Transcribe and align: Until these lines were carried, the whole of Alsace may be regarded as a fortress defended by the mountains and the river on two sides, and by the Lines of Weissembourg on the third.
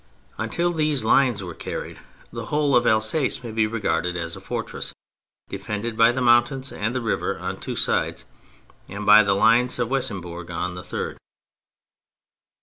Until 0.39 0.71
these 0.71 1.03
lines 1.03 1.43
were 1.43 1.53
carried, 1.53 1.99
the 2.33 2.47
whole 2.47 2.75
of 2.75 2.87
Alsace 2.87 3.43
may 3.43 3.51
be 3.51 3.67
regarded 3.67 4.17
as 4.17 4.35
a 4.35 4.41
fortress 4.41 4.93
defended 5.47 5.95
by 5.95 6.11
the 6.11 6.23
mountains 6.23 6.71
and 6.71 6.95
the 6.95 7.01
river 7.01 7.37
on 7.37 7.57
two 7.57 7.75
sides, 7.75 8.25
and 8.89 9.05
by 9.05 9.21
the 9.21 9.35
Lines 9.35 9.77
of 9.77 9.89
Weissembourg 9.89 10.49
on 10.49 10.73
the 10.73 10.83
third. 10.83 11.19